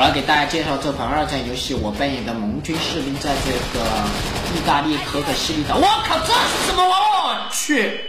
[0.00, 3.84] 我来给大家介绍这款二战游戏，我扮演的盟军士兵在这个
[4.56, 5.76] 意大利可可西里岛。
[5.76, 6.82] 我靠，这是什么？
[6.82, 8.00] 我去！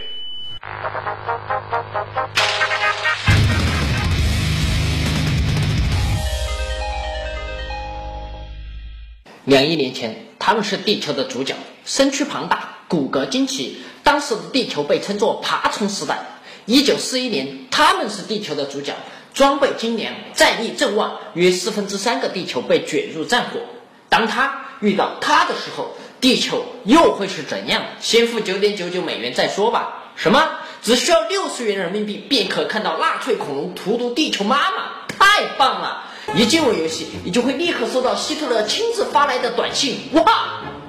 [9.44, 13.82] 两亿年前，他们是地球的主角，身躯庞大，骨骼惊奇。
[14.02, 16.20] 当时的地球被称作爬虫时代。
[16.64, 18.94] 一九四一年，他们是地球的主角，
[19.34, 23.60] 装备精良，战力正旺，约四分之三个地球被卷入战火。
[24.08, 27.82] 当他遇到他的时候，地球又会是怎样？
[28.00, 30.12] 先付九点九九美元再说吧。
[30.16, 30.50] 什么？
[30.82, 35.06] 只需要六十元人民币便可看到纳粹恐龙荼毒地球妈妈？
[35.08, 36.04] 太棒了！
[36.36, 39.96] 一进入游戏，你就会立刻收到希特勒亲自发来的短信。
[40.12, 40.24] 哇！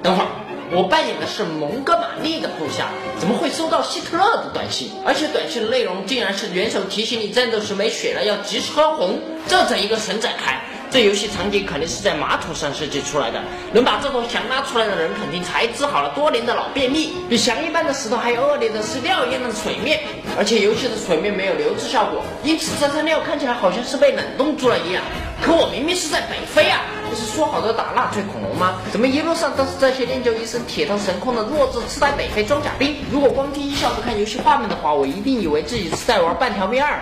[0.02, 0.28] 等会儿，
[0.72, 4.90] 我扮演的是蒙哥马利的部下，怎么会收到希特勒的短信？
[5.04, 9.18] 而且短信的内容竟然是元首提醒你战斗时没血了，要及时喝红。
[9.46, 10.60] 这怎一个神展开？
[10.90, 13.42] 这游戏场景肯定是在马桶上设计出来的，
[13.72, 17.12] 能把这头翔拉出来的人，肯定才治好了多年的老便秘。
[17.28, 20.00] 比翔一般的石头还要恶劣的是尿一样的水面，
[20.38, 25.02] 而且游戏的水面没有流质效果，因此这滩尿看起来好像是被冷冻住了一样。
[25.42, 26.80] 可我明明是在北非啊！
[27.08, 28.80] 不是说好的打纳粹恐龙吗？
[28.90, 32.96] 怎么一路上都是这些练就一身铁头神功的弱智痴呆北非装甲兵？
[33.10, 37.00] 如果光听音效不看游戏画面的话，我一定以为自己是在玩半条命二。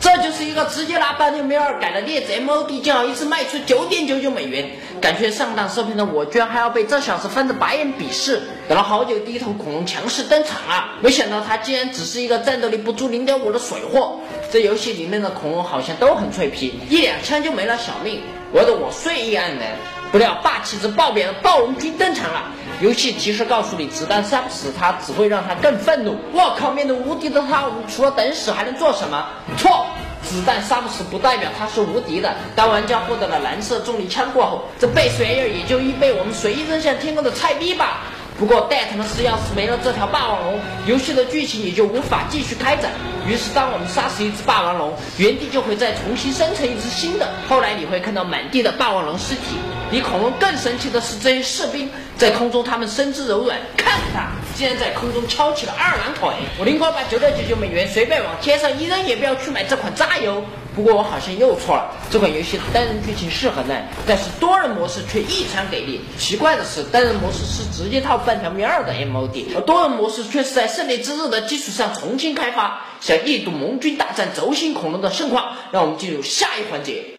[0.00, 8.42] 这就是一个直接拿半条命二改的劣质 MOD，竟然一次卖出九点九九美元，感觉上当受骗的我居然还要被这小子翻着白眼鄙视。
[8.68, 14.18] 等了好久，第一头恐龙强势登场了，没想到他竟然只是一个战斗力不足零点五的水货。
[14.50, 18.20] 这游戏里面的恐龙好像都很脆皮，一两枪就没了小命，
[18.52, 19.76] 玩得我睡意黯然。
[20.10, 22.42] 不料霸气值爆表的暴龙君登场了，
[22.80, 26.18] 游戏提示告诉你，子弹杀不死他，只会让他更愤怒。
[26.32, 29.24] 我靠，面对无敌的他，我们除了等死还能做什么？
[29.56, 29.86] 错，
[30.24, 32.34] 子弹杀不死不代表他是无敌的。
[32.56, 38.02] 当玩家获得了蓝色重力枪过后，这贝斯玩意儿也就一被我们随意扔向天空的菜逼吧。
[38.40, 42.90] 不过蛋疼的是，要是没了这条霸王龙，游戏的剧情也就无法继续开展。
[43.28, 47.28] 于是，当我们杀死一只霸王龙，原地就会再重新生成一只新的。
[47.46, 49.58] 后来你会看到满地的霸王龙尸体。
[49.90, 56.30] 比恐龙更神奇的是，这些士兵在空中，他们身姿柔软，看他竟然在空中翘起了二郎腿。
[56.58, 60.44] 我宁可把九点九九美元随便往天上一扔，也不要去买这款炸油。
[60.76, 66.00] 不过我好像又错了，这款游戏单人剧情是很烂，但是多人模式却异常给力。
[66.16, 75.56] 奇怪的是，单人模式是直接套半条命二的 MOD，而多人模式却是在胜利之日的基础上重新开发，想一睹盟军大战轴心恐龙的盛况。
[75.72, 77.18] 让我们进入下一环节。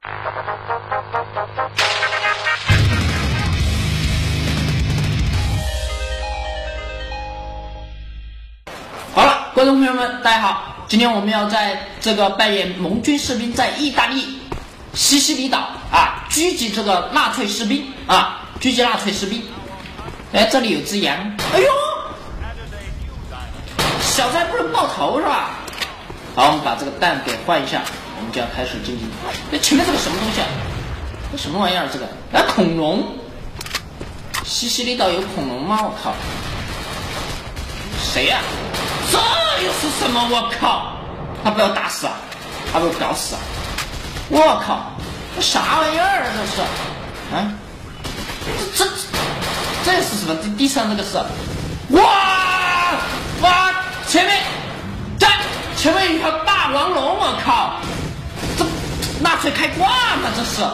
[9.62, 10.76] 观众朋友们，大家好。
[10.88, 14.40] 今天我们要在这个扮演盟军士兵，在意大利
[14.96, 15.60] 西西里岛
[15.92, 19.44] 啊狙击这个纳粹士兵啊狙击纳粹士兵。
[20.34, 21.16] 哎，这里有只羊。
[21.54, 21.68] 哎呦，
[24.02, 25.52] 小崽不能爆头是吧？
[26.36, 27.84] 好，我们把这个弹给换一下，
[28.18, 29.08] 我们就要开始进行。
[29.52, 30.48] 哎，前面这个什么东西啊？
[31.32, 31.88] 这什么玩意儿？
[31.94, 32.08] 这个？
[32.34, 33.16] 哎，恐龙？
[34.44, 35.82] 西西里岛有恐龙吗？
[35.84, 36.16] 我靠！
[38.14, 38.42] 谁呀？
[39.10, 39.18] 这
[39.64, 40.28] 又是什么？
[40.30, 40.98] 我靠！
[41.42, 42.14] 他不要打死啊！
[42.74, 43.42] 他不要搞死啊！
[44.28, 44.92] 我靠！
[45.34, 46.28] 这啥玩意儿啊？
[46.36, 46.62] 这是？
[47.34, 47.54] 啊？
[48.76, 48.92] 这这
[49.86, 50.36] 这是什么？
[50.44, 51.18] 地地上那个是？
[51.96, 52.96] 哇
[53.42, 53.72] 哇！
[54.08, 54.44] 前面，
[55.18, 55.26] 这
[55.78, 57.18] 前面有一条霸王龙！
[57.18, 57.80] 我靠！
[58.58, 58.66] 这
[59.22, 60.30] 纳粹开挂吗？
[60.36, 60.68] 这是？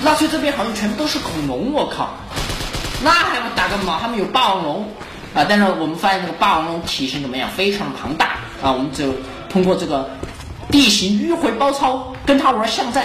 [0.00, 1.74] 纳粹这边好像全部都是恐龙！
[1.74, 2.08] 我靠！
[3.02, 3.98] 那还不打个毛？
[4.00, 4.90] 他们有霸王龙。
[5.34, 5.46] 啊！
[5.48, 7.48] 但是我们发现这个霸王龙体型怎么样？
[7.50, 8.72] 非常庞大啊！
[8.72, 9.14] 我们只有
[9.48, 10.10] 通过这个
[10.70, 13.04] 地形迂回包抄，跟他玩巷战。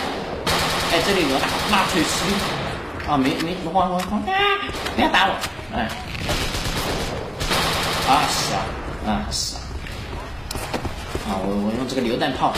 [0.92, 1.38] 哎，这里有
[1.70, 3.16] 纳粹士兵啊！
[3.18, 4.22] 没没，慌慌慌！
[4.96, 5.34] 不要打我！
[5.76, 5.88] 哎，
[8.10, 8.66] 啊死啊！
[9.06, 9.62] 啊死啊！
[11.28, 11.30] 啊！
[11.44, 12.54] 我我用这个榴弹炮！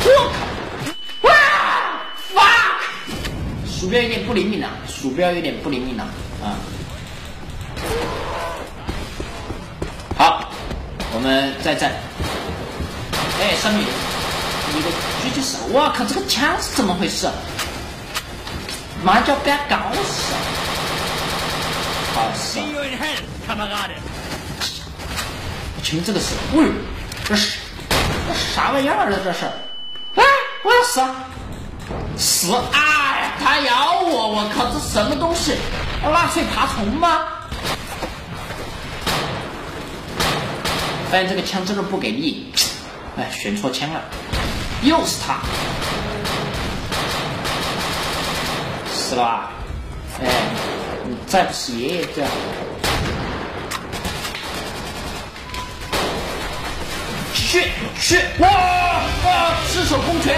[0.00, 0.32] 我
[1.22, 1.28] 靠！
[1.28, 1.32] 哇
[2.34, 3.70] ！fuck！
[3.70, 6.02] 鼠标有点不灵敏了，鼠标有点不灵敏了
[6.42, 6.58] 啊！
[11.14, 11.92] 我们再战。
[13.40, 13.88] 哎，上面有
[14.78, 14.88] 一个
[15.22, 17.30] 狙击手，我靠，这个枪是怎么回事？
[19.04, 20.34] 马上就要被他搞死！
[22.14, 22.58] 好死！
[25.82, 26.66] 前面这个是，喂，
[27.24, 27.58] 这是
[28.26, 29.06] 这啥玩意儿啊？
[29.22, 29.44] 这是？
[30.16, 30.24] 哎，
[30.64, 31.00] 我要死！
[32.16, 32.54] 死！
[32.72, 34.28] 哎，他咬我！
[34.28, 35.54] 我靠，这什么东西？
[36.02, 37.26] 纳粹爬虫吗？
[41.14, 42.46] 发现这个枪真的不给力，
[43.16, 44.02] 哎，选错枪了。
[44.82, 45.38] 又是他，
[48.92, 49.52] 死了吧？
[50.20, 50.26] 哎，
[51.06, 52.28] 你再不死爷爷这样。
[57.32, 57.68] 去
[58.00, 58.18] 去！
[58.40, 58.48] 哇
[59.24, 59.54] 哇！
[59.72, 60.34] 赤手空拳，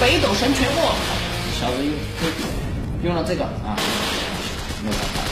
[0.00, 0.68] 北斗神拳！
[0.76, 1.10] 我靠，
[1.58, 3.74] 小子用用了这个啊，
[4.84, 5.24] 没办法。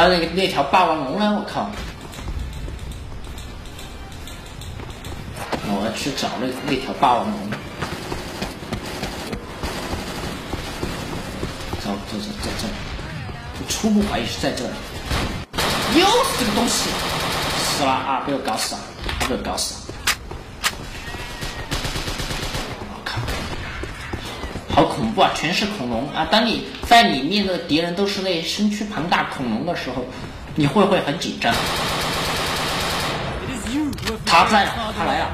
[0.00, 1.30] 他那个那条霸王龙呢？
[1.38, 1.68] 我靠！
[5.66, 7.50] 我要去找那那条霸王龙。
[11.80, 12.66] 走走走走走！
[13.58, 14.70] 我初步怀疑是在这里。
[15.94, 16.88] 又是这个东西！
[17.76, 18.22] 死了啊！
[18.26, 18.80] 被我搞死了！
[19.28, 19.79] 被我搞死了！
[24.80, 25.30] 好恐怖啊！
[25.34, 26.26] 全是恐龙啊！
[26.30, 30.06] 当你在里面的敌人都是那些身躯庞大恐龙的时候，
[30.54, 31.52] 你会不会很紧张？
[34.24, 35.26] 他在了，他来了！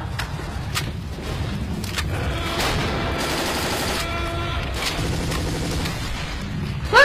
[6.90, 6.98] 啊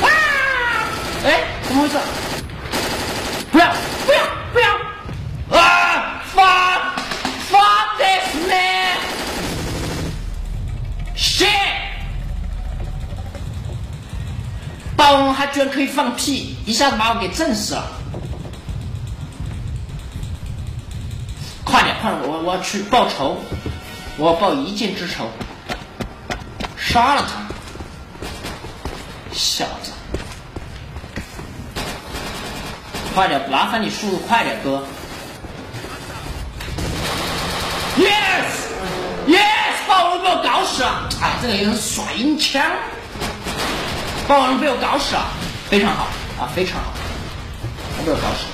[0.00, 0.06] 啊！
[1.24, 1.96] 哎，怎么回事？
[3.50, 3.66] 不要
[4.06, 4.20] 不要
[4.52, 5.58] 不要！
[5.58, 6.82] 啊！Fuck
[7.50, 8.96] fuck this man!
[11.14, 11.46] Shit！
[14.96, 17.84] 霸王龙它居然可以放屁，一下子把我给震死了。
[21.64, 22.22] 快点，快点！
[22.28, 23.38] 我我要去报仇，
[24.16, 25.28] 我要报一箭之仇，
[26.76, 27.42] 杀了他！
[29.32, 29.92] 小子，
[33.14, 33.48] 快点！
[33.50, 34.84] 麻烦你速度快点，哥。
[37.98, 41.08] Yes，Yes，霸王龙被我搞死了！
[41.20, 42.62] 哎，这个人耍阴枪，
[44.28, 45.26] 霸王龙被我搞死了，
[45.68, 46.06] 非常好
[46.38, 46.92] 啊，非常好，
[48.04, 48.46] 被我搞死。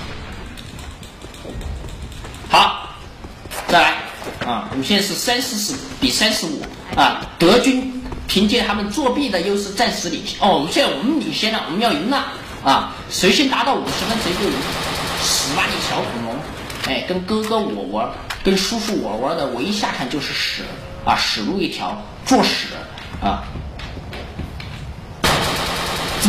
[2.51, 2.89] 好，
[3.69, 3.89] 再来
[4.47, 4.69] 啊！
[4.71, 6.63] 我们现在是三十四比三十五
[6.97, 7.95] 啊，德军。
[8.27, 12.27] 凭借他们作弊的优势暂时领先哦，我们现在我们领先了，我们要赢了
[12.63, 12.93] 啊！
[13.09, 14.55] 谁先达到五十分谁就赢。
[15.23, 16.37] 死吧你小恐龙！
[16.87, 18.07] 哎，跟哥哥我玩，
[18.45, 20.63] 跟叔叔我玩的，我一下看就是屎
[21.07, 22.67] 啊，屎路一条，作屎
[23.23, 23.45] 啊！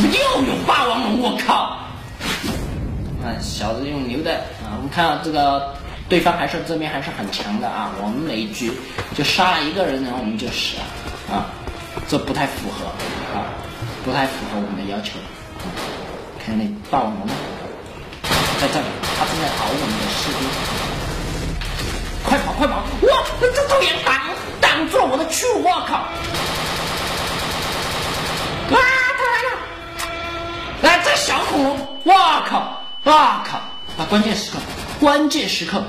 [0.02, 1.20] 怎么又有霸王龙？
[1.20, 1.76] 我靠！
[3.22, 4.72] 啊，小子用牛的啊！
[4.78, 5.76] 我们看到这个
[6.08, 7.92] 对方还是这边还是很强的啊！
[8.02, 8.72] 我们每一局
[9.14, 11.52] 就杀了一个人，然后我们就死了啊！
[12.08, 12.86] 这不太符合
[13.38, 13.52] 啊，
[14.06, 15.20] 不太符合我们的要求。
[16.46, 17.28] 看那霸王龙
[18.62, 20.48] 在这里，他正在咬我们的士兵。
[22.24, 22.86] 快跑快跑！
[23.02, 24.16] 哇，这导演挡
[24.62, 25.64] 挡住了我的去路！
[25.64, 26.08] 我靠！
[31.10, 31.76] 这小恐龙！
[32.04, 32.14] 我
[32.48, 32.84] 靠！
[33.04, 33.12] 我
[33.44, 33.58] 靠！
[33.98, 34.60] 啊，关键时刻，
[35.00, 35.84] 关键时刻，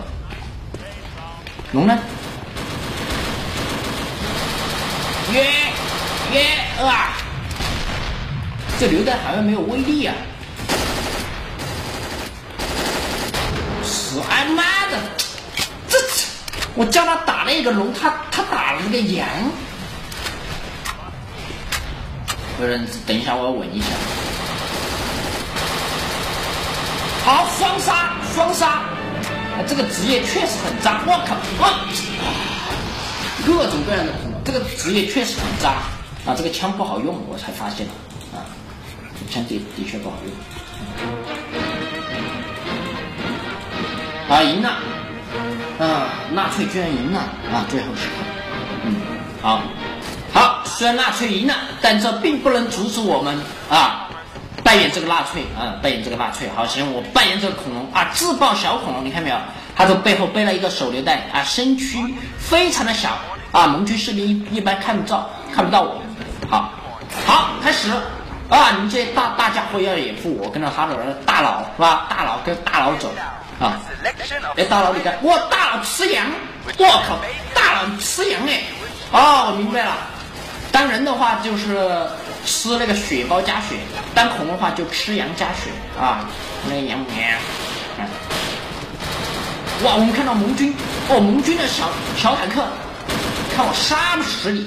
[1.72, 1.98] 龙呢？
[5.34, 5.44] 耶！
[6.32, 6.46] 耶
[6.80, 7.18] 啊！
[8.78, 10.14] 这榴弹好像没有威力啊！
[13.84, 14.22] 死！
[14.30, 14.98] 哎妈的！
[15.86, 15.98] 这
[16.74, 19.28] 我叫他打那个龙，他他打了一个羊。
[22.56, 23.88] 不是，等一下，我要稳一下。
[27.24, 28.82] 好，双杀，双杀！
[29.68, 31.34] 这个职业确实很渣，我靠！
[31.64, 31.84] 啊！
[33.46, 35.70] 各种各样的恐龙，这个职业确实很渣。
[36.26, 37.86] 啊，这个枪不好用，我才发现
[38.32, 38.44] 啊，
[39.30, 40.32] 枪的的确不好用。
[44.28, 44.68] 啊，赢了！
[45.78, 47.18] 啊，纳粹居然赢了！
[47.52, 48.12] 啊，最后时刻，
[48.84, 48.96] 嗯，
[49.42, 49.62] 好，
[50.32, 54.09] 好，虽然纳粹赢了，但这并不能阻止我们啊
[54.70, 56.48] 扮演这个纳粹啊，扮演这个纳粹。
[56.54, 59.36] 好，行，我扮演这个恐龙啊，自爆小恐龙，你看没有？
[59.74, 61.98] 他的背后背了一个手榴弹啊，身躯
[62.38, 63.18] 非常的小
[63.50, 66.00] 啊，盟军士兵一一般看不到，看不到我。
[66.48, 66.72] 好，
[67.26, 67.90] 好，开始
[68.48, 68.70] 啊！
[68.76, 70.94] 你们这些大大家伙要掩护我，跟着他的
[71.26, 72.06] 大佬是吧？
[72.08, 73.10] 大佬跟大佬走
[73.58, 73.76] 啊！
[74.56, 76.24] 哎，大佬你看，哇，大佬吃羊，
[76.78, 77.18] 我靠，
[77.52, 78.62] 大佬吃羊哎！
[79.10, 79.96] 哦，我明白了，
[80.72, 81.88] 当人的话就是
[82.46, 83.76] 吃那个血包加血，
[84.14, 86.24] 当恐龙的话就吃羊加血啊！
[86.68, 88.08] 那个羊羊，
[89.84, 90.74] 哇，我们看到盟军
[91.08, 92.62] 哦，盟军的小小坦克，
[93.56, 94.66] 看我杀不死你！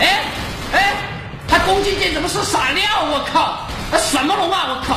[0.00, 0.24] 哎。
[0.72, 0.94] 哎，
[1.48, 2.86] 他攻击键怎么是闪亮？
[3.10, 3.66] 我靠！
[3.90, 4.66] 啊，什么龙啊？
[4.68, 4.94] 我靠！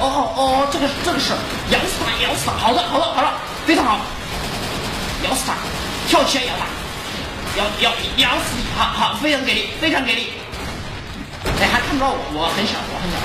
[0.00, 1.32] 哦哦哦，这个这个是
[1.70, 2.52] 咬死他，咬死他！
[2.52, 3.32] 好的，好的，好了，
[3.64, 3.96] 非常好，
[5.24, 5.54] 咬死他，
[6.08, 6.66] 跳起来咬他，
[7.56, 8.64] 咬咬咬死你！
[8.76, 10.28] 好好，非常给力，非常给力！
[11.60, 13.16] 哎，还看不到我，我很小，我很小。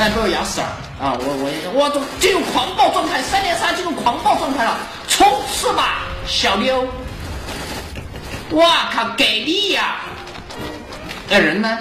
[0.00, 0.66] 哎，被我咬死了
[1.00, 1.12] 啊！
[1.18, 4.78] 我我也我都进入狂暴状态，三连杀进入狂暴状态了，
[5.08, 6.86] 冲刺吧，小妞！
[8.52, 9.96] 哇靠，给力呀！
[11.30, 11.78] 哎，人呢？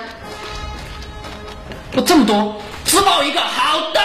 [1.94, 4.02] 我这么多，只爆一个，好的，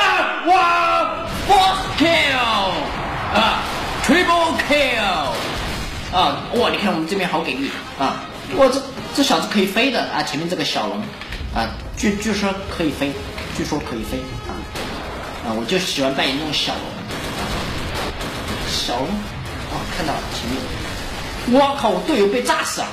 [6.12, 8.24] 啊，哇，你看我们这边好给力啊！
[8.56, 8.82] 哇，这
[9.16, 10.22] 这小子可以飞的啊！
[10.22, 10.98] 前面这个小龙
[11.54, 11.66] 啊，
[11.96, 13.10] 据据说可以飞，
[13.56, 14.52] 据说可以飞啊
[15.46, 15.56] 啊！
[15.56, 16.82] 我就喜欢扮演这种小龙，
[18.68, 19.08] 小龙
[19.72, 22.88] 啊，看到了前面，我靠，我队友被炸死了，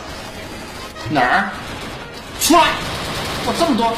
[1.09, 1.51] 哪儿？
[2.39, 2.61] 出来！
[3.45, 3.93] 哇，这么多！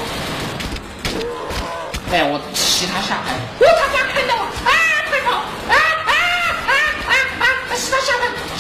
[2.11, 4.35] 哎，我其他下排，我他妈看到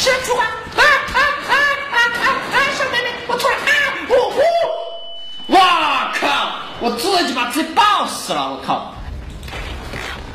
[0.01, 0.43] 下排，其他出来！
[0.43, 0.81] 啊
[1.13, 1.53] 啊啊
[1.91, 2.57] 啊啊啊！
[2.75, 3.53] 小妹妹，我出来！
[3.53, 3.59] 啊！
[4.09, 5.53] 呜呼！
[5.53, 6.55] 哇靠！
[6.79, 8.49] 我自己把自己爆死了！
[8.49, 8.95] 我靠！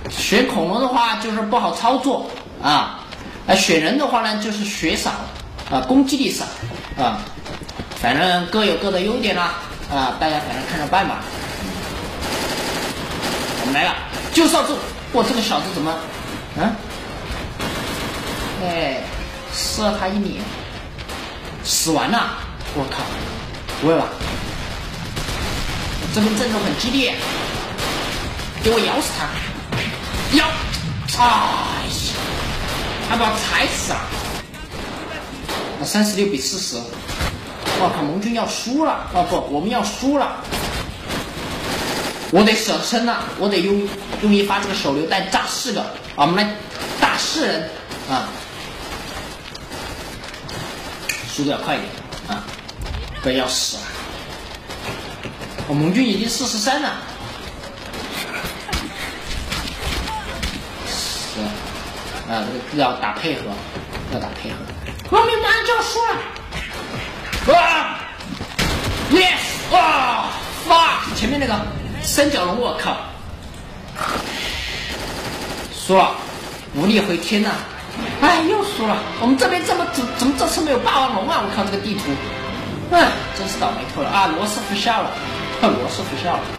[0.09, 2.31] 选恐龙的话就是不好操作
[2.63, 3.01] 啊，
[3.49, 5.11] 啊，选人的话呢就是血少
[5.71, 6.45] 啊，攻击力少
[6.97, 7.19] 啊，
[8.01, 9.55] 反正各有各的优点啦
[9.91, 11.17] 啊，大家反正看着办吧。
[13.63, 13.97] 我们来了，
[14.33, 14.79] 救少柱！
[15.13, 15.93] 哇，这个小子怎么，
[16.57, 16.73] 嗯？
[18.63, 19.03] 哎，
[19.57, 20.43] 射他一脸，
[21.65, 22.39] 死完了！
[22.75, 23.03] 我靠，
[23.81, 24.07] 不会吧？
[26.15, 27.15] 这边战斗很激烈，
[28.63, 29.27] 给我咬死他！
[30.37, 30.47] 咬！
[31.19, 32.15] 哎呀，
[33.09, 34.01] 他把我踩死了！
[35.85, 36.77] 三十六比四十，
[37.81, 39.09] 我靠，盟军要输了！
[39.15, 40.37] 哦不，我们要输了！
[42.33, 43.89] 我得舍身了，我得用
[44.23, 46.55] 用一发这个手榴弹炸四个，啊，我们来
[47.01, 47.71] 打四人
[48.11, 48.29] 啊，
[51.37, 51.91] 速度要快一点
[52.29, 52.43] 啊，
[53.21, 53.83] 不然要死了。
[55.69, 56.97] 我盟军已经四十三了，
[60.89, 61.39] 是
[62.33, 63.43] 啊，这个要打配合，
[64.15, 64.57] 要打配合。
[65.11, 68.01] 我们马上就要输了，啊
[69.11, 70.31] ，yes，哇
[70.69, 71.55] 哇前面那个。
[72.03, 72.97] 三角龙，我靠，
[75.75, 76.15] 输了，
[76.75, 77.51] 无力回天呐！
[78.21, 78.97] 哎，又输了。
[79.21, 81.43] 我们这边怎么怎怎么这次没有霸王龙啊？
[81.45, 82.03] 我靠，这个地图，
[82.91, 84.27] 哎，真是倒霉透了啊！
[84.27, 85.11] 罗斯福笑了，
[85.61, 86.56] 罗斯福笑了。